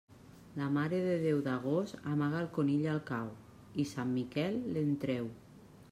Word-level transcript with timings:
La 0.59 0.69
Mare 0.77 1.01
de 1.07 1.17
Déu 1.25 1.43
d'agost 1.47 2.09
amaga 2.13 2.41
el 2.45 2.49
conill 2.57 2.89
al 2.95 3.03
cau 3.13 3.29
i 3.85 3.87
Sant 3.93 4.19
Miquel 4.19 4.59
l'en 4.79 4.95
treu. 5.05 5.33